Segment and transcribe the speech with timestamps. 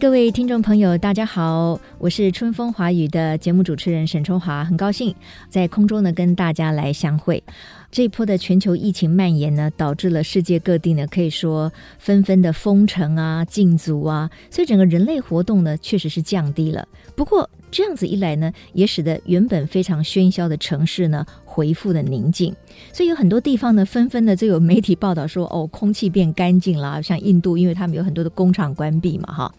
[0.00, 5.14] 各位听众朋友，大家好，我是春风华语的节目主持人沈春华，很高兴
[5.50, 7.44] 在空中呢跟大家来相会。
[7.90, 16.88] 这一波的全球疫情蔓延呢，导致了世界各地呢可以说纷纷的封城啊、禁足啊，所以整个人类活动呢确实是降低了。
[17.14, 22.54] 不过这样子一来呢，也使得原本非常喧嚣的城市呢回复的宁静。
[22.92, 29.54] 所以有很多地方呢纷纷的就有媒体报道说，哦，空气变干净了，像印度，因为他们有很多的工厂关闭嘛，哈。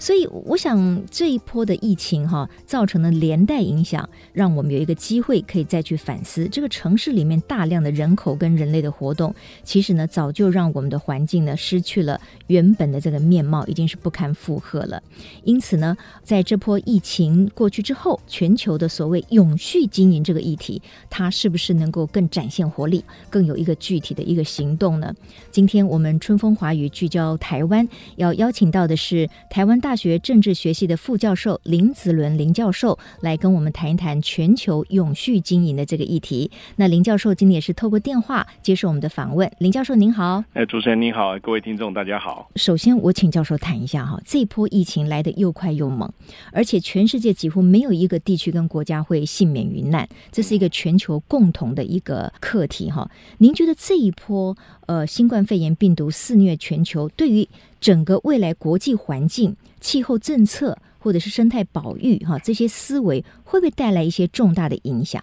[0.00, 15.02] 所以，我想这一波的疫情哈，造成的连带影响，让我们有一个机会可以再去反思这个城市里面大量的人口跟人类的活动，其实呢，早就让我们的环境呢失去了原本的这个面貌，已经是不堪负荷了。
[15.44, 20.80] 因此呢，在这波疫情过去之后，全球的所谓永续经营这个议题，
[21.10, 25.14] 它是不是能够更展现活力，更有一个具体的一个行动呢？
[25.50, 27.86] 今天我们春风华语聚焦台湾，
[28.16, 29.89] 要邀请到的是台湾大。
[29.90, 36.48] 大学政治学系的副教授林子伦林教授来跟我们谈一谈全球永续经营的这个议题。
[36.76, 39.50] 那林教授今天也是透过电话接受我们的访问。
[39.58, 42.48] 林教授您好，哎，主持人您好，各位听众大家好。
[42.54, 46.08] 首先我请教授谈一下哈，这一波疫情来的又快又猛，
[46.52, 53.10] 而且全世界几乎没有一个地区跟国家会幸免于难，这是一个全球共同的一个课题哈。
[53.38, 57.48] 您觉得这一波呃新冠肺炎病毒肆虐全球，对于
[57.80, 65.22] 整个未来国际环境、气候政策或者是生态保育，哈，这些思维会不会带来一些重大的影响？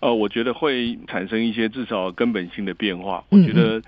[0.00, 3.22] 呃，我觉得会产生一些至少根本性的变化。
[3.28, 3.82] 我觉得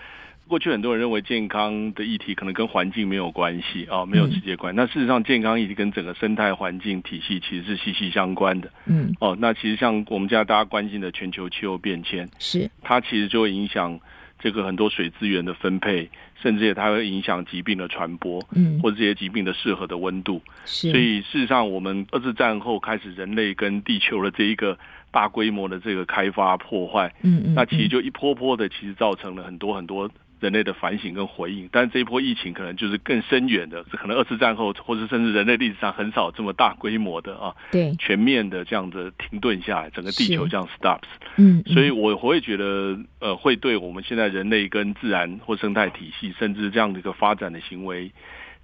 [0.47, 4.77] 过去很多人认为健康的议题可能跟环境没有关系啊，没有直接关系。
[4.77, 8.71] 那事实上，健康议题跟整个生态环境体系其实是息息相关的。
[8.85, 13.99] 嗯，哦，那其实像我们家大家关心的全球气候变迁，是它其实就会影响。
[14.43, 16.11] 这个很多水资源的分配，
[16.43, 20.43] 甚至也它会影响疾病的传播，嗯，或者这些疾病的适合的温度。
[20.65, 24.77] 是，所以事实上，我们二次战后开始，人类跟地球的这一个
[25.13, 30.11] 大规模的这个开发破坏，嗯嗯，那其实就一波波的，其实造成了很多很多。
[30.43, 48.11] 人类的反省跟回应，但这一波疫情可能就是更深远的，可能二次战后或者甚至人类历史上很少这么大规模的啊，对，全面的这样子停顿下来，整个地球这样 stops，嗯，所以我会觉得呃，会对我们现在人类跟自然或生态体系，甚至这样的一个发展的行为，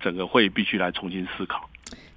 [0.01, 1.71] 整个会必须来重新思考。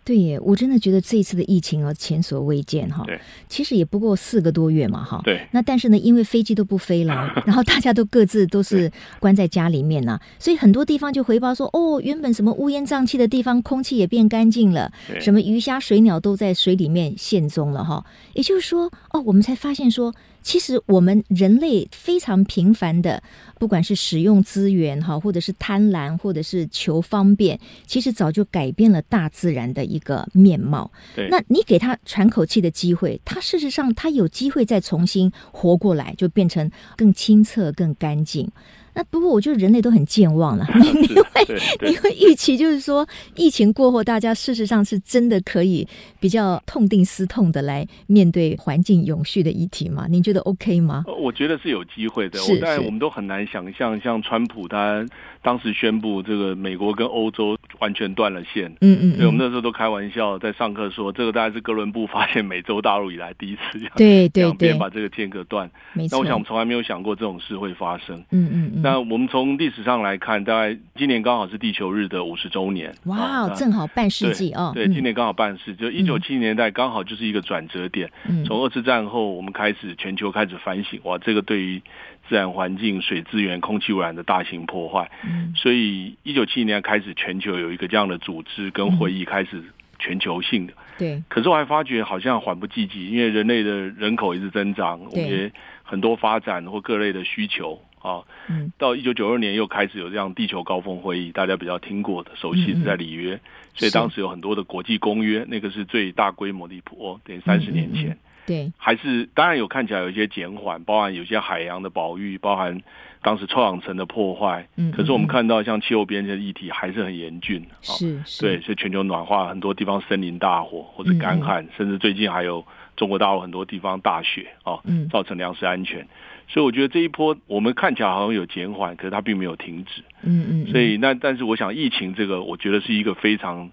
[0.04, 3.04] 对耶，我真的觉得这一次的疫情啊，前所未见哈。
[3.06, 5.22] 对，其实也不过四个多月嘛哈。
[5.24, 5.48] 对。
[5.52, 18.04] 那但是呢，因为飞机都不飞了， 然后大家都各自都是关在家里面呐，所以很多地方就回报说，哦，原本什么乌烟瘴气的地方，空气也变干净了，什么鱼虾水鸟都在水里面现踪了哈。
[18.34, 20.14] 也就是说，哦，我们才发现说。
[20.42, 23.22] 其实我们人类非常频繁的，
[23.60, 30.92] 不管是使用资源哈，或者是贪婪，或者是求方便，其实早就改变了大自然的一个面貌。
[31.16, 38.52] 对，那你给他喘口气的机会，他事实上他有机会再重新活过来，就变成更清澈、更干净。
[38.94, 40.68] 那不过，我觉得人类都很健忘了。
[40.76, 45.88] 你 你会你会预期，就是说疫情过后，大家事实上是真的可以
[46.20, 50.08] 比较痛定思痛的来面对环境永续的议题吗？
[50.10, 51.06] 您觉得 OK 吗？
[51.20, 52.40] 我觉得是有机会的。
[52.44, 55.06] 我当然我们都很难想象，像川普他
[55.42, 58.72] 当时宣布这个美国跟欧洲完全断了线。
[58.80, 59.16] 嗯嗯。
[59.16, 65.70] 所以我们那时候都开玩笑在上课说，这个大概是哥伦布发现美洲大陆以来第一次这样对对对把这个间隔断。
[65.94, 66.16] 没错。
[66.16, 68.18] 那我想我们从来没有想过这种事会发生。
[68.32, 68.82] 嗯嗯嗯。
[68.82, 72.94] 那我们从历史上来看，大概今年刚好是地球日的五十周年。
[73.06, 74.72] 哇，正好半世纪哦。
[74.74, 78.10] 对，今年刚好半世，就一九七零年代刚好就是一个转折点。
[78.46, 81.82] 从二次战后，我们开始全球开始反省，哇，这个对于
[82.28, 85.10] 自然环境、水资源、空气污染的大型破坏。
[85.56, 89.64] 所以一九七零年开始，全球有一个这样的组织跟会议开始
[90.00, 90.74] 全球性的。
[90.98, 91.22] 对。
[91.28, 95.52] 可是我还发觉好像缓不济急，因为人类的人口一直增长，我们也
[95.84, 97.82] 很多发展或各类的需求。
[98.02, 103.40] 啊，嗯，到一九九二年又开始有这样地球高峰会议，大家比较听过的，熟悉是在里约，
[103.76, 108.18] 所以当时有很多的国际公约，那个是最大规模的一波，等于三十年前。
[108.52, 112.82] 对，还是当然有看起来有一些减缓，包含有些海洋的保育，包含
[113.22, 114.68] 当时臭氧层的破坏。
[114.76, 117.66] 嗯，可是我们看到像气候变迁的议题还是很严峻。
[117.82, 122.66] 是，是，对，所以全球暖化，很多地方森林大火或者干旱，甚至最近还有
[122.98, 126.06] 中国大陆很多地方大雪啊，造成粮食安全。
[126.48, 130.02] 所以我觉得这一波我们看起来好像有减缓，可是它并没有停止。
[130.24, 130.68] 嗯嗯。
[130.68, 133.72] 所以那但是我想疫情这个，我觉得是一个非常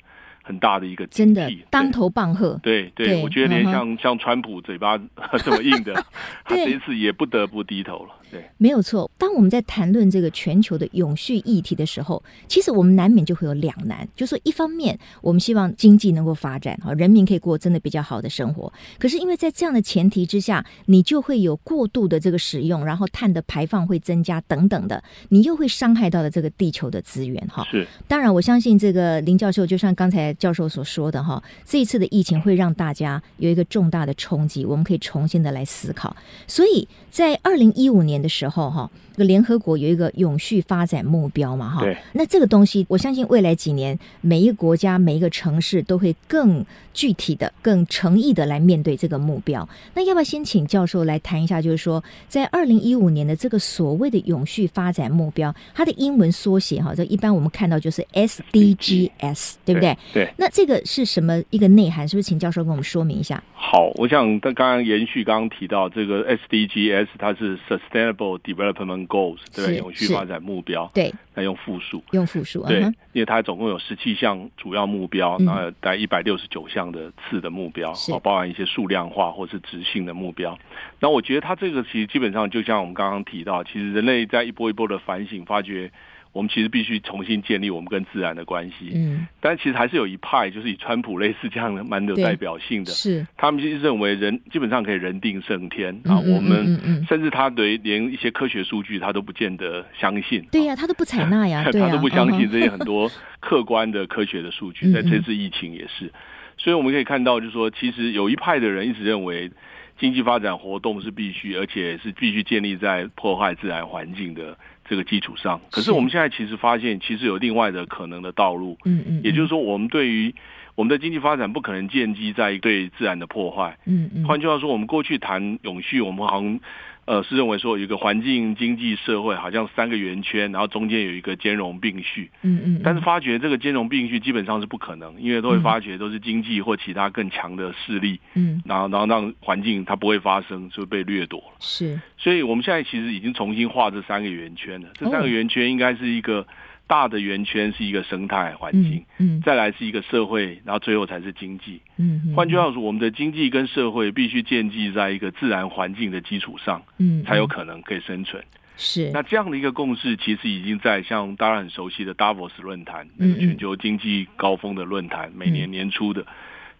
[0.48, 2.58] 很大的一个真的当头棒喝。
[2.62, 4.98] 对对，对，我觉得连像、嗯、像川普嘴巴
[5.44, 5.92] 这么硬的，
[6.42, 8.14] 他这一次也不得不低头了。
[8.30, 9.10] 对，没有错。
[9.16, 18.72] 当我们在谈论这个全球的永续议题的时候，其实我们难免就会有两难，就是说一方面我们希望经济能够发展，哈，人民可以过真的比较好的生活。
[18.98, 27.66] 可是因为在这样的前提之下，你就会有过度的这个使用，然后碳的排放会增加等等的，你又会伤害到了这个地球的资源，哈。
[27.70, 27.86] 是。
[28.06, 36.16] 当然，我相信这个林教授，就像刚才教授所说的，哈，这一次的疫情会让大家有一个重大的冲击，我们可以重新的来思考。
[36.46, 38.90] 所以在二零一五年的时候，哈。
[39.18, 49.68] 这个联合国有一个永续发展目标嘛，哈，那这个东西，我相信未来几年每一个国家、每一个城市都会更具体的、更诚意的来面对这个目标。
[49.94, 51.60] 那要不要先请教授来谈一下？
[51.60, 59.98] 就是说，在二零一五年的这个所谓的永续发展目标，它的英文缩写哈，这一般我们看到就是 SDGs，对不对？
[60.14, 60.32] 对。
[60.36, 62.06] 那这个是什么一个内涵？
[62.06, 63.42] 是不是请教授跟我们说明一下？
[63.52, 69.72] 好，我想刚刚延续刚刚提到这个 SDGs，它是 Sustainable Development Goals，对吧？
[69.72, 70.88] 永续发展目标。
[70.94, 72.64] 对，那用复数，用复数。
[72.66, 80.56] 对，嗯、因为它总共有十七项主要目标，然后大概一百六十九项的次的目标，哦，包含一些数量化或是直性的目标。
[81.00, 85.90] 那我觉得它这个其实基本上就像我们刚刚提到，其实人类在一波一波的反省，发觉。
[86.32, 88.90] 我们其实必须重新建立我们跟自然的关系。
[88.94, 96.18] 嗯，但其实还是有一派，就是以川普类似这样的蛮有代表性的，是他们其实认为人基本上可以人定胜天啊。
[96.18, 100.44] 我们甚至他对连一些科学数据他都不见得相信。
[100.52, 103.10] 对呀，他都不采纳呀， 他都不相信这些很多
[103.40, 104.92] 客观的科学的数据。
[104.92, 106.12] 在这次疫情也是，
[106.56, 109.50] 所以我们可以看到，就是说，其实有一派的人一直认为
[109.98, 114.56] 经济发展活动是必须，而且是必须建立在破坏自然环境的。
[114.88, 118.78] 这个基础上，可是我们现在其实发现，其实有另外的可能的道路。
[118.84, 120.34] 嗯嗯，也就是说，我们对于
[120.74, 123.78] 我们的经济发展不可能建基在对自然的破坏。
[123.84, 126.60] 嗯嗯，换句话说，我们过去谈永续，我们好像。
[127.08, 132.30] 呃，是认为说有一个环境、经济、社会，好像三个圆圈，然后中间有一个兼容并蓄。
[132.42, 132.80] 嗯嗯。
[132.84, 138.20] 但是发觉这个兼容并蓄基本上是不可能，因为都会发觉都是经济或其他更强的势力。
[138.34, 138.62] 嗯。
[138.66, 141.56] 然后，然后让环境它不会发生，就被掠夺了。
[141.60, 141.98] 是。
[142.18, 144.88] 所以我们现在其实已经重新画这三个圆圈了。
[144.92, 146.46] 这三个圆圈应该是一个。
[146.88, 158.42] 大的圆圈是一个生态环境，嗯，嗯，再来是一个社会，然后最后才是经济，嗯，换句话说，我们的经济跟社会必须建基在一个自然环境的基础上，嗯，才有可能可以生存。
[158.78, 166.24] 是，那这样的一个共识，其实已经在像大家很熟悉的 Davos 论坛，那个全球经济高峰的论坛，每年年初的，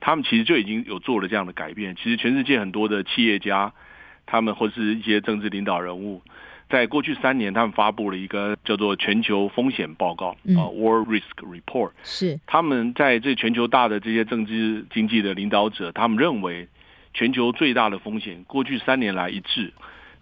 [0.00, 1.94] 他们其实就已经有做了这样的改变。
[1.96, 3.72] 其实全世界很多的企业家，
[4.24, 6.22] 他们或是一些政治领导人物。
[6.68, 11.92] 在过去三年，他们发布了一个叫做全球风险报告，啊、嗯 uh,，World Risk Report。
[12.02, 16.68] 是他们在这全球大的这些政治经济的领导者，他们认为
[17.14, 19.72] 全球最大的风险，过去三年来一致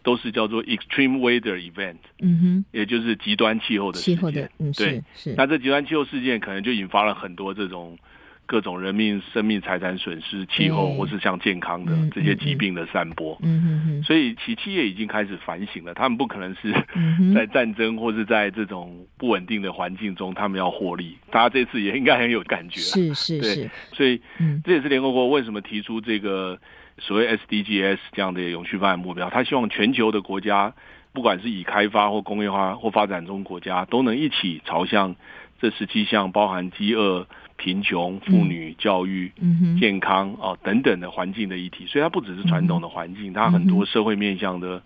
[0.02, 4.50] 都是叫做 Extreme Weather Event，嗯哼，也就是极端气候的事件。
[4.58, 5.34] 嗯、对，是。
[5.36, 7.98] 那这极端气候事件可能就引发了很多这种。
[8.46, 16.72] 各种人命、生命、财产损失、气候，或是像健康的这些疾病的散播，嗯嗯嗯，所以其企业已经开始反省了，他们不可能是
[17.34, 21.18] 在战争或是在这种不稳定的环境中，他们要获利。
[21.30, 24.20] 大家这次也应该很有感觉，是是是，所以
[24.64, 26.58] 这也是联合国为什么提出这个
[26.98, 30.72] 所谓 SDGs 这样的永续发展目标，他希望全球的国家，
[31.12, 35.16] 不管是已开发或工业化或发展中国家，都能一起朝向
[35.60, 37.26] 这十七项，包含饥饿。
[37.56, 39.32] 贫穷、妇女、教育、
[39.80, 44.82] 健康啊等等的环境的议题，所以它不只是传统的环境，它很多社会面向的。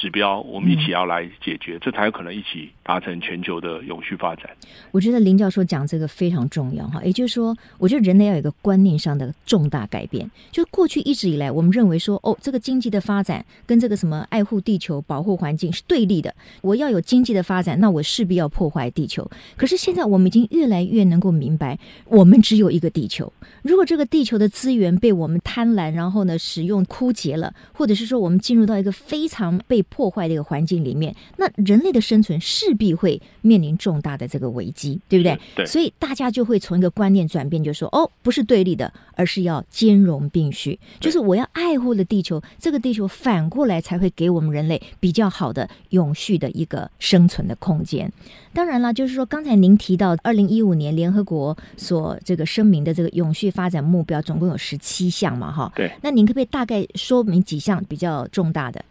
[0.00, 4.48] 指标，我们一起要来解决，这才有可能一起达成全球的永续发展。
[4.92, 10.28] 我觉得林教授讲这个非常重要哈，也就是说，我觉得人类要有一个观念上的重大改变。
[10.50, 16.34] 就过去一直以来，我们认为说，哦，这个经济的发展跟这个什么爱护地球、保护环境是对立的。
[16.62, 19.30] 我要有经济的发展，那我势必要破坏地球。
[19.58, 23.30] 可是现在我们已经越来越能够明白，我们只有一个地球。
[23.62, 35.38] 如果这个地球的资源被我们贪婪，然后呢使用枯竭了，或者是说我们进入到一个非常被破坏这个环境里面，那人类的生存势必会面临重大的这个危机，对不对？
[35.54, 35.66] 对。
[35.66, 48.10] 所以大家就会从一个观念转变，就说哦，不是对立的，而是要兼容并蓄，就是我要爱护了地球，这个地球反过来才会给我们人类比较好的永续的一个生存的空间。
[48.52, 55.72] 当然了，就是说刚才您提到二零一五年联合国所这个声明的这个永续发展目标，总共有十七项嘛，哈。
[55.74, 55.90] 对。
[56.02, 58.84] 那您可不可以大概说明几项比较重大的？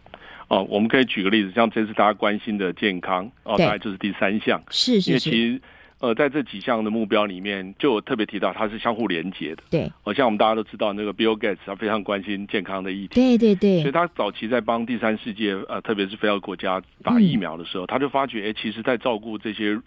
[0.50, 4.60] 哦，我们可以举个例子，像这次大家关心的健康，哦，大概就是第三项。
[4.68, 5.10] 是是是。
[5.10, 5.62] 因为其实，
[6.00, 9.62] 呃，在这几项的目标里面，就有特别提到它是相互连接的。
[9.70, 9.88] 对。
[10.02, 13.14] 好像我们大家都知道，那个 Bill Gates 他非常关心健康的议题。
[13.14, 13.80] 对对对。
[13.82, 19.80] 所以他早期在帮第三世界，呃，特别是非洲国家打疫苗的时候，嗯、他就发觉，哎，其实，在照顾这些。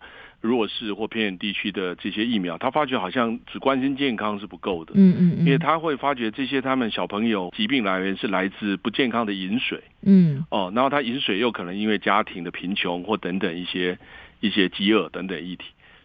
[0.43, 4.91] 弱势或偏远地区的这些疫苗，他发觉好像只关心健康是不够的。
[4.93, 9.81] 嗯嗯，嗯，因为他会发觉这些他们小朋友疾病来源是来自不健康的饮水。
[10.01, 13.97] 嗯，哦，然后他饮水又可能因为家庭的贫穷或等等一些
[14.41, 15.63] 一些饥饿等等议题，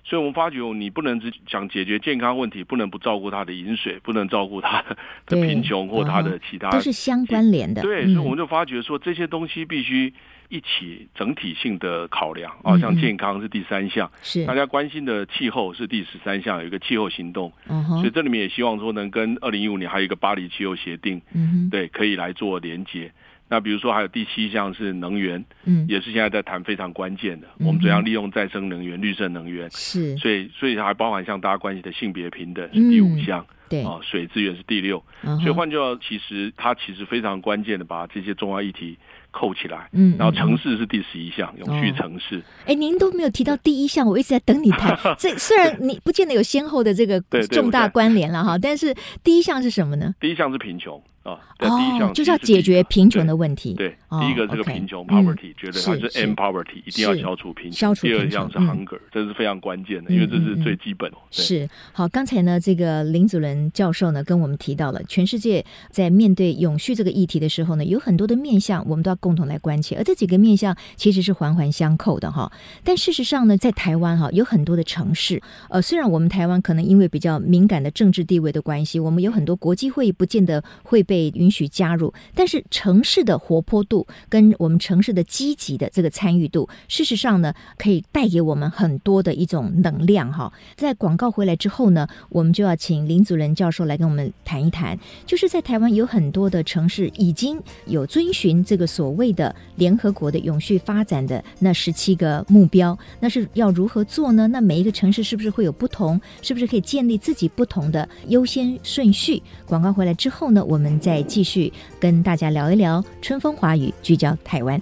[0.09, 4.83] 所以我们发觉你不能只想解决健康问题，不能不照顾他的饮水，不能照顾他
[5.27, 7.83] 的贫穷或他的其他， 都是相关联的。
[7.83, 10.15] 对，所以我们就发觉说这些东西必须。
[10.50, 23.12] 一起整体性的考量啊，像健康是第三项，是大家关心的气候是第十三项，有一个气候行动，嗯，所以这里面也希望说能跟二零一五年还有一个巴黎气候协定，嗯，对，可以来做连接。
[23.49, 35.02] 那比如说还有第七项是能源，嗯，也是现在在谈非常关键的，我们怎样利用再生能源、绿色能源，是，所以所以还包含像大家关心的性别平等是第五项，对啊，水资源是第六，
[35.40, 38.99] 所以换句话，其实它其实非常关键的把这些重要议题。
[39.31, 42.43] 扣起来，嗯，然后城市是第十一项，永续城市。
[42.64, 44.99] 哎，您都没有提到第一项，我一直在等你谈。
[45.19, 50.14] 这虽然你不见得有先后的这个重大关联了哈，但是第一项是什么呢？
[50.19, 51.00] 第一项是贫穷。
[51.28, 53.75] 哦，第一项就是要解决贫穷的问题。
[53.75, 57.73] 对，第一个这个贫穷 poverty，觉得它是 end poverty，一定要消除贫穷。
[57.73, 58.06] 消除。
[58.06, 61.11] 第二项是 hunger，这是非常关键的，因为这是最基本。
[61.30, 69.97] 是好，刚才呢，这个林祖伦教授呢跟我们提到了，全世界在面对永续这个议题的时候呢，有很多的面向，我们都要共同来关切。
[69.97, 72.50] 而这几个面向其实是环环相扣的哈。
[72.85, 82.15] 但事实上呢，在台湾哈，有很多的城市，呃，虽然我们台湾可能因为比较敏感的政治地位的关系，我们有很多国际会议不见得会被允许加入。
[82.33, 90.53] 但是城市的活泼度跟我们城市的积极的这个参与度，事实上呢，可以带给我们很多的一种能量哈。
[90.77, 94.97] 在广告回来之后呢，我们就要请林祖仁教授来跟我们谈一谈，
[95.27, 104.47] 就是在台湾有很多的城市已经有遵循这个所谓的联合国的永续发展的那十七个目标，那是要如何做呢？
[104.47, 106.21] 那每一个城市是不是会有不同？
[106.43, 109.43] 是不是可以建立自己不同的优先顺序？
[109.67, 111.73] 广告回来之后呢，我们再继续。
[111.99, 114.79] 跟大家聊一聊春风华语，聚焦台湾。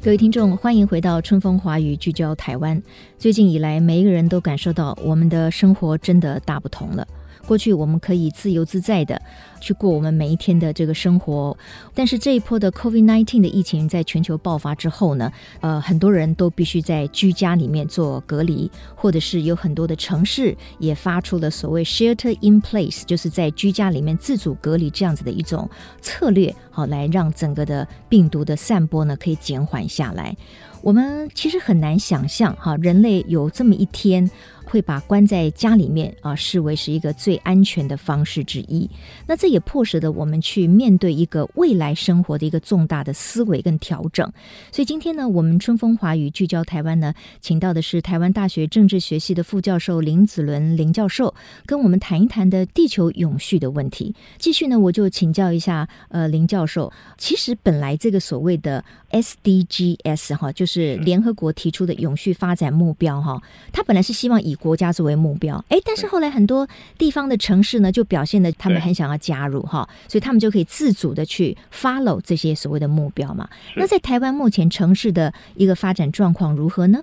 [0.00, 2.80] 各位听众，欢迎回到春风华语，聚焦台湾。
[3.18, 7.04] 最近以来，每一个人都感受到我们的生活真的大不同了。
[7.46, 9.20] 过去我们可以自由自在的
[9.60, 11.56] 去过我们每一天的这个生活，
[11.94, 25.68] 但是这一波的 COVID-19 的疫情在全球爆发之后呢，呃，很多人都必须在居家里面做隔离，或者是有很多的城市也发出了所谓 shelter in place，就是在居家里面自主隔离这样子的一种
[26.00, 30.36] 策略，好，来让整个的病毒的散播呢可以减缓下来。
[30.82, 34.30] 我们其实很难想象哈，人类有这么一天。
[34.66, 38.90] 会把关在家里面啊视为是一个最安全的方式之一。
[39.26, 44.30] 那这也迫使的我们去面对一个未来生活的一个重大的思维跟调整。
[44.72, 51.32] 所以今天呢，我们春风华语聚焦台湾呢，请到的是台湾大学政治学系的副教授林子伦林教授，
[51.64, 54.14] 跟我们谈一谈的地球永续的问题。
[54.38, 63.40] 继续呢，我就请教一下呃林教授，其实本来这个所谓的 SDGs 哈，就是联合国提出的永续发展目标哈，
[63.72, 66.66] 它本来是希望以国家作为目标，哎，但是后来很多
[66.98, 73.48] 地方的城市呢，就表现的他们很想要加入哈，所以他们就可以自主的去 follow 这些所谓的目标嘛。
[73.76, 77.00] 那在台湾目前城市的一个发展状况如何呢？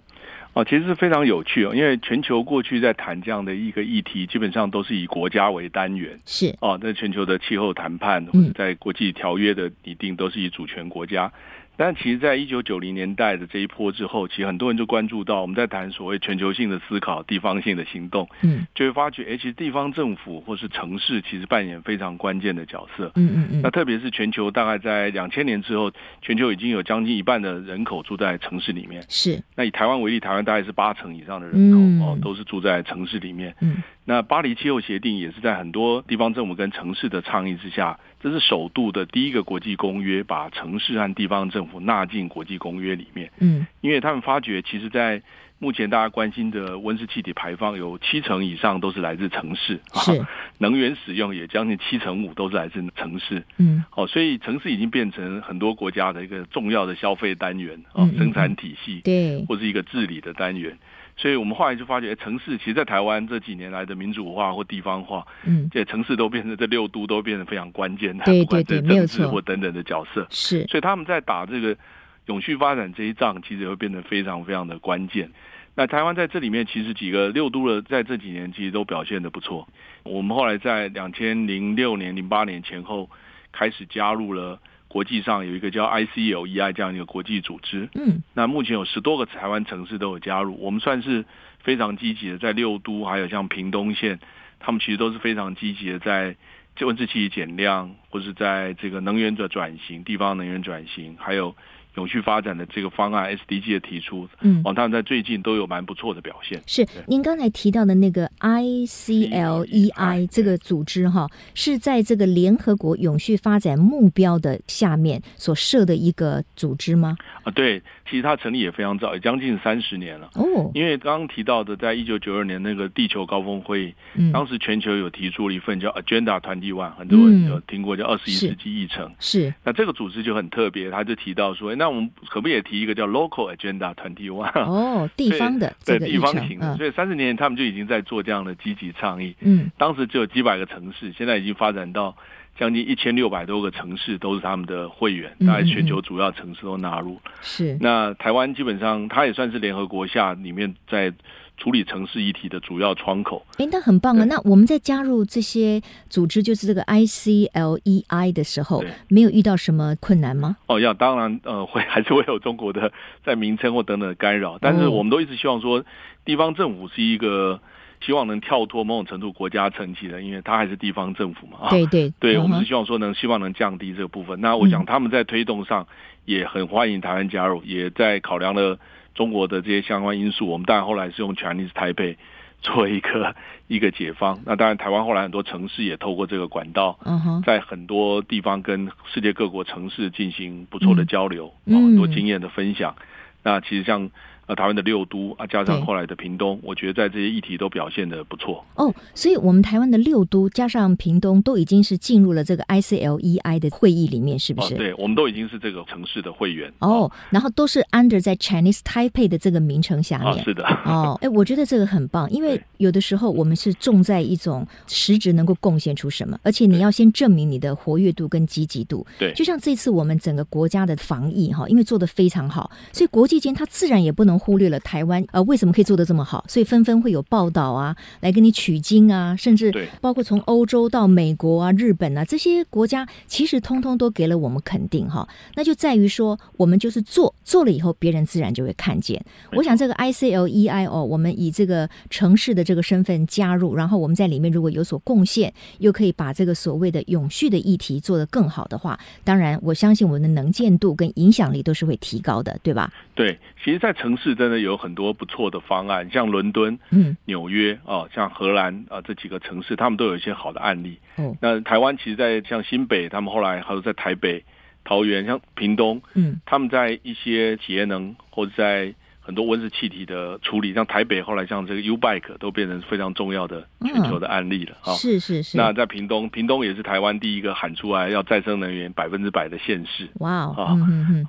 [0.54, 6.56] 哦，其实是非常有趣哦，因为全球过去在谈这样的一个议题，基本上都是以国家为单元，是。
[6.60, 11.32] 哦，在全球的气候谈判或者在国际条约的拟定，都是以主权国家
[11.76, 23.62] 但其实，在一九九零年代的这一波之后，其实很多人就关注到，我们在谈所谓全球性的思考、地方性的行动，嗯，就会发觉，哎，其实地方政府或是城市，其实扮演非常关键的角色，嗯嗯嗯。
[23.64, 29.42] 那特别是全球大概在两千年之后，全球已经有将近一半的人口住在城市里面，是。
[29.56, 33.82] 那以台湾为例，台湾大概是八成以上的人口、嗯、哦，都是住在城市里面，嗯。
[34.06, 43.32] 那巴黎气候协定也是在很多地方政府跟城市的倡议之下，这是首度的第一个国际公约，把城市和地方政府纳进国际公约里面。
[43.40, 45.22] 嗯，因为他们发觉，其实，在
[45.58, 50.22] 目前大家关心的温室气体排放，有七成以上都是来自城市，是
[50.58, 53.42] 能源使用也将近七成五都是来自城市。
[53.58, 60.78] 嗯，哦，所以城市已经变成很多国家的一个重要的消费单元啊，生产体系对，或是一个治理的单元。
[61.16, 70.26] 所以我们后来就发觉，城市其实，在台湾这几年来的民主化或地方化，嗯，这城市都变成这六都都变成非常关键的，不管对政治或等等的角色。
[70.32, 71.78] 是，所以他们在打这个
[72.26, 75.30] 永续发展这一仗，其实也会变得非常非常的关键。
[75.76, 79.68] 那台湾在这里面，其实几个六都的在这几年其实都表现的不错。
[80.04, 83.10] 我们后来在两千零六年、零八年前后
[83.52, 84.60] 开始加入了。
[84.94, 91.26] 国际上有一个叫 ICLEI 这样一个国际组织，嗯，那目前有十多个台湾城市都有加入，我们算是
[91.64, 94.20] 非常积极的，在六都还有像屏东县，
[94.60, 96.36] 他们其实都是非常积极的，在
[96.82, 101.56] 温室气体减量，或是在这个能源的转型、地方能源转型，还有。
[101.96, 106.62] 永续发展的这个方案 SDG 的提出，嗯，哦，他们在最近都有蛮不错的表现。
[106.66, 117.16] 是您刚才提到的那个 ICLEI 这个组织哈，是在这个联合国永续发展目标的下面所设的一个组织吗？
[117.44, 117.82] 啊，对，
[118.14, 120.30] 其实它成立也非常早，也将近三十年了。
[120.36, 129.12] 哦，因为刚刚提到的，在一九九二年那个地球高峰会议，嗯，当时全球有提出了一份叫 Agenda Twenty One，很多人有听过叫二十一世纪议程。
[129.20, 134.60] 是，那这个组织就很特别，他就提到说，那我们可不可以也提一个叫 Local Agenda Twenty One？
[134.60, 136.78] 哦， 地方的，对地方型的。
[136.78, 139.36] 所以三十年他们就已经在做这样的积极倡议。
[139.40, 142.16] 嗯，当时只有几百个城市，现在已经发展到
[142.58, 147.20] 将近一千六百多个城市都是他们的会员，大概全球主要城市都纳入。
[147.42, 151.14] 是，那台湾基本上它也算是联合国下里面在。
[151.56, 154.24] 处理城市议题的主要窗口，哎，那很棒啊！
[154.26, 155.80] 那我们在加入这些
[156.10, 160.58] 组织，就是这个 ICLEI 的时候，没有遇到什么困难吗？
[160.66, 162.92] 哦，要当然，呃，会 还是会有中国的
[163.24, 165.86] 在名称或等等的干扰，但是我们都一直希望说，
[166.26, 167.62] 地方政府是一个
[168.06, 171.70] 希望能跳脱某种程度国家层级的，因为它还是地方政府嘛。
[171.70, 174.42] 对对对，我们是希望说能希望能降低这个部分。
[174.42, 175.88] 那我想他们在推动上
[176.26, 178.80] 也很欢迎台湾加入，也在考量了。
[179.16, 182.16] 中国的这些相关因素，我们当然后来是用 Chinese Taipei
[182.64, 183.36] 做一个
[183.70, 184.40] 一个解方。
[184.44, 186.98] 那当然，台湾后来很多城市也透过这个管道，
[187.46, 192.96] 在很多地方跟世界各国城市进行不错的交流，很多经验的分享。
[193.44, 194.10] 那其实像。
[194.46, 198.62] 呃，台湾的六都啊，加上后来的屏东，我觉得在这些议题都表现的不错。
[198.76, 204.74] 哦，所以我们台湾的六都加上屏东，都已经是进入了这个 ICLEI 的会议里面，是不是？
[204.74, 206.70] 哦、对，我们都已经是这个城市的会员。
[206.80, 210.28] 哦，然后都是 under 在 Chinese Taipei 的这个名称下面。
[210.28, 210.66] 哦、是的。
[210.84, 219.08] 哦， 哎，我觉得这个很棒，因为有的时候我们是重在一种实质能够贡献出什么，而且你要先证明你的活跃度跟积极度。
[219.18, 219.32] 对。
[219.34, 224.33] 就像这次我们整个国家的防疫哈，因为做的非常好，所以国际间它自然也不能。
[224.38, 226.44] 忽略了台湾，呃，为什么可以做得这么好？
[226.48, 235.28] 所以纷纷会有报道啊，来跟你取经啊，甚至包括从欧洲到美国啊、日本啊这些国家，其实通通都给了我们肯定哈。
[235.56, 239.24] 那就在于说，我们就是做做了以后，别人自然就会看见。
[239.54, 252.92] 我想这个 ICLEI 哦，我们以这个城市的这个身份加入，然后我们在里面如果有所贡献，又可以把这个所谓的永续的议题做得更好的话，当然我相信我们的能见度跟影响力都是会提高的，对吧？
[253.16, 254.36] 对，其实，在城市。
[254.36, 261.00] 真的有很多不错的方案，像伦敦、嗯、纽约啊，像荷兰啊这几个城市，他们都有一些好的案例。
[261.18, 264.44] 嗯，那台湾其实，在像新北，他们后来还有在台北、
[264.84, 268.94] 桃园，像屏东，嗯，他们在一些企业能或者在。
[269.26, 274.94] 很多温室气体的处理，像台北后来像这个 U-Bike 都变成非常重要的全球的案例了啊！
[274.96, 275.58] 是是是。
[275.58, 280.10] 那在屏东，屏东也是台湾第一个喊出来要再生能源百分之百的县市。
[280.16, 280.78] 哇哦！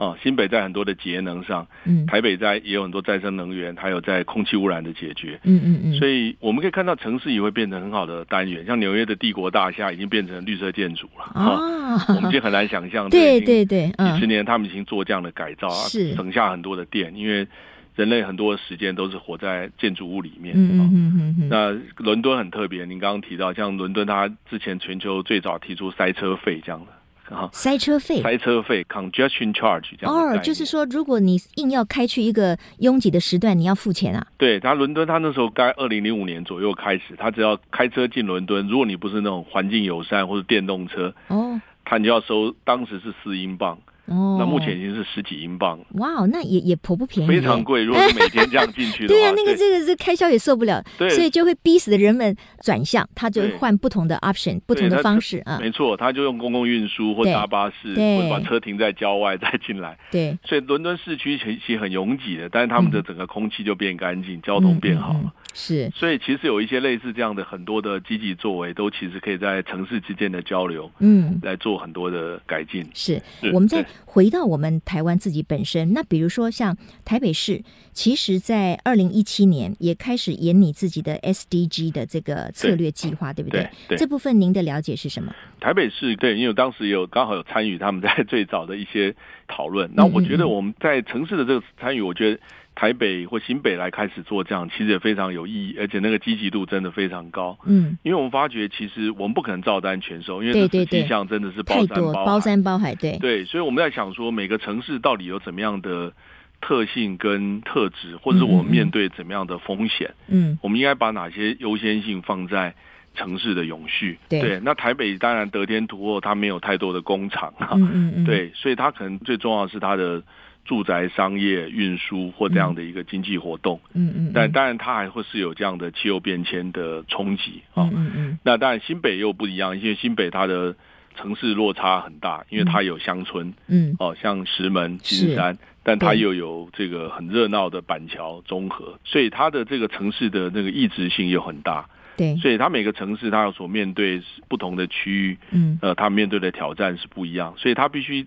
[0.01, 5.39] 啊新北在很多的节能上，嗯，台北在也有很多再生能源，还有在空气污染的解决。
[5.45, 5.95] 嗯嗯嗯。
[5.95, 12.05] 所以我们可以看到城市也会变成很好的单元，像纽约的帝国大厦已经变成绿色建筑了啊！
[12.09, 17.47] 我们已经很难想象，对对对，几十年他们已经做这样的改造省下很多的电，因为。
[17.95, 20.55] 人类很多时间都是活在建筑物里面。
[20.57, 21.49] 嗯嗯嗯嗯。
[21.49, 30.15] 那伦敦很特别，您刚刚提到，像伦敦，它之前全球最早提出塞车费这样的啊，塞车费，塞车费 congestion charge 这样。
[30.15, 34.27] 哦，就是说，如果你硬要开去一个拥挤的时段，你要付钱啊？
[34.37, 43.79] 对，他伦敦，他那时候该二零零五年左右开始，他只要开车进伦敦，如果你不是那种环境友善或者电动车，哦，他就要收，当时是四英镑。
[44.07, 45.79] 哦，那目前已经是十几英镑。
[45.95, 47.83] 哇哦，那也也颇不便宜，非常贵。
[47.83, 55.59] 如果是每天这样进去的话， 对呀、啊，那个这个是开销也受不了，对，所以就会逼死的人们转向，他就换不同的 option，不同的方式啊。
[55.61, 59.99] 没错，他就用公共运输或搭巴士，或者把车停在郊外再进来。
[60.13, 65.33] 对，所以伦敦市区其实很拥挤的，但是他们的整个空气就变干净，嗯、交通变好了。
[65.55, 72.85] 是，所以其实有一些类似这样的很多的积极作为，都其实可以在城市之间的交流，嗯，来做很多的改进。
[72.93, 77.63] 是，是我们再回到我们台湾自己本身，那比如说像台北市，
[77.93, 83.61] 其实在二零一七年也开始研拟自己的 SDG 的这个策略计划，对，对不对？
[83.61, 83.97] 对，对。
[83.97, 85.33] 这部分您的了解是什么？
[85.61, 89.15] 台北市对，因为当时有刚好有参与他们在最早的一些
[89.47, 89.89] 讨论。
[89.95, 92.41] 那我觉得我们在城市的这个参与，我觉得。
[92.75, 97.57] 台北或新北来开始做这样，其实也非常有意义，而且那个积极度真的非常高。
[97.65, 102.95] 嗯，因为我们发觉，其实我们不可能照单全收，因为这迹象真的是包山包海，包山包海。
[102.97, 106.13] 对对，所以我们在想说，每个城市到底有怎么样的
[106.61, 110.13] 特性跟特质，或者是我们面对怎么样的风险？
[110.27, 112.75] 嗯，我们应该把哪些优先性放在
[113.15, 114.19] 城市的永续？
[114.29, 117.53] 对，对那台北当然得天独厚，它没有太多的工厂。
[117.59, 120.23] 嗯嗯嗯，对，所以它可能最重要的是它的。
[120.67, 130.75] 住宅、商业、运输或这样的一个经济活动，嗯嗯，但当然它还会是有这样的气候变迁的冲击啊，嗯嗯，那当然新北又不一样，因为新北它的
[131.17, 148.27] 城市落差很大，因为它有乡村，嗯，哦，像石门、金山，但它又有这个很热闹的板桥、中和，所以它的这个城市的那个异质性又很大，对，所以它每个城市它有所面对不同的区域，嗯，呃，它面对的挑战是不一样，所以它必须。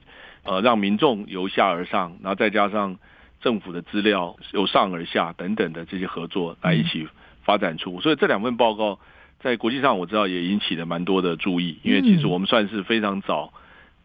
[0.50, 2.98] 呃，让民众由下而上，然后再加上
[3.42, 7.06] 政府的资料由上而下等等的这些合作来一起
[7.44, 8.98] 发展出，所以这两份报告
[9.42, 13.52] 在国际上我知道也引起了蛮多的注意，因为其实我们算是非常早。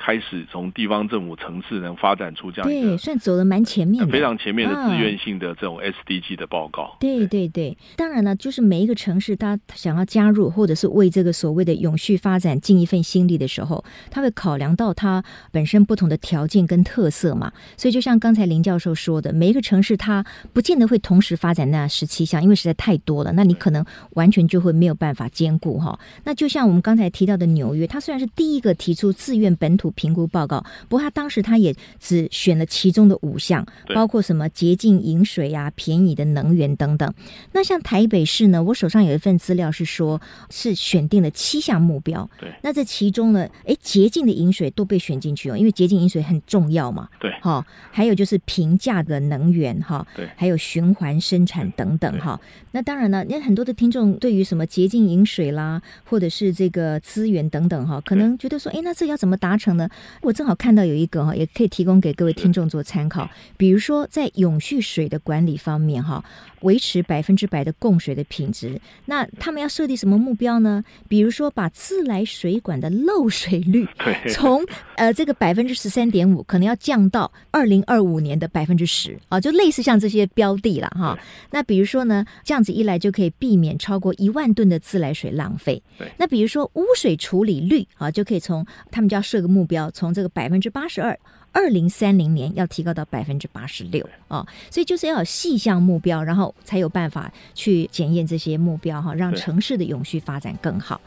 [0.05, 6.97] 开始从地方政府层次能发展出这样一个对，算走得蛮前面的，非常前面的自愿性的这种 SDG 的报告。
[6.99, 17.53] 对对对，对，当然了，就是每一个城市，他想要加入或者是为这个所谓的永续发展尽一份心力的时候，他会考量到它本身不同的条件跟特色嘛。
[17.77, 23.85] 所以就像刚才林教授说的，每一个城市它不见得会同时发展那十七项，因为实在太多了，那你可能
[24.15, 25.97] 完全就会没有办法兼顾哈。
[26.25, 29.92] 那就像我们刚才提到的纽约，它虽然是第一个提出自愿本土。
[29.93, 37.13] 评估报告，不过他当时他也只选了其中的五项，包括什么洁净饮水啊、便宜的能源等等。
[37.53, 42.29] 那像台北市呢，我手上有一份资料是说，是选定了七项目标。
[42.39, 47.09] 对，那这其中呢，哎，洁净的饮水都被选进去哦，因为洁净饮水很重要嘛。
[47.21, 52.41] 对，哈，还有就是平价的能源哈，对，还有循环生产等等哈。
[52.73, 59.82] 那当然了，因为很多的听众对于什么洁净饮水啦，或者是这个资源等等哈，可能觉得说，哎，那这要怎么达成呢？
[60.21, 63.29] 我正好看到有一个哈，也可以提供给各位听众做参考。
[63.57, 66.25] 比如说，在永续水的管理方面哈，
[66.61, 70.83] 维持百分之百的供水的品质，那他们要设定什么目标呢？
[71.09, 73.87] 比如说，把自来水管的漏水率
[74.33, 74.65] 从
[74.97, 81.19] 呃这个百分之十三点五，可能要降到二零二五年的百分之十啊，就类似像这些标的了哈。
[81.51, 85.83] 那比如说呢，这样子一来就可以避免超过一万吨的自来水浪费。
[86.17, 89.89] 那比如说污水处理率啊，就可以从他们就要设个目目标。
[89.93, 91.17] 从这个百分之八十二，
[91.53, 101.01] 二零三零年要提高到百分之八十六啊，所以就是要有细项目标，然后才有办法去检验这些目标哈，让城市的永续发展更好。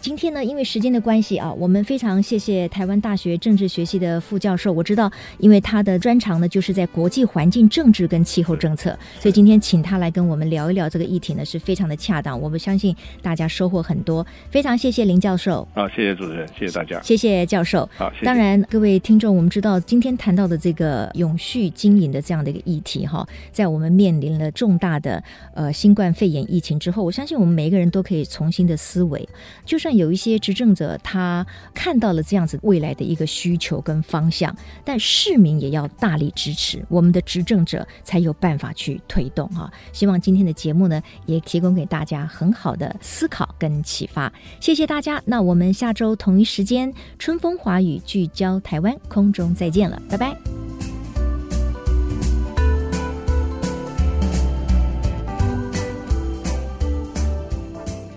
[0.00, 4.72] 今天呢，因为时间的关系啊，我们非常谢谢台湾大学政治学系的副教授。
[4.72, 12.40] 我知道，因为他的专长呢，就是在国际环境政治跟气候政策，所以今天请他来跟我们聊一聊这个议题呢，是非常的恰当。
[12.40, 14.26] 我们相信大家收获很多。
[14.50, 15.68] 非常谢谢林教授。
[15.74, 16.98] 啊，谢谢主持人，谢谢大家。
[17.02, 17.86] 谢谢教授。
[17.98, 18.24] 好，谢谢。
[18.24, 25.22] 当然各位听众，我们知道今天谈到的这个永续经营的这样的一个议题哈，在我们面临了重大的
[25.54, 29.28] 呃新冠肺炎疫情之后，我相信我们每一个人都可以重新的思维，
[29.66, 39.70] 就算有一些执政者他看到了这样子未来的一个需求跟方向，但市民也要大力支持，我们的执政者才有办法去推动哈。
[39.92, 44.32] 希望今天的节目呢，也提供给大家很好的思考跟启发。
[44.60, 50.79] 谢谢大家，那我们下周同一时间，春风华语聚焦台湾，空中再见了，拜拜。